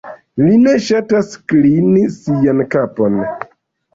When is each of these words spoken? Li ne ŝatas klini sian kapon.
Li 0.45 0.53
ne 0.61 0.71
ŝatas 0.85 1.29
klini 1.51 2.01
sian 2.15 2.65
kapon. 2.77 3.21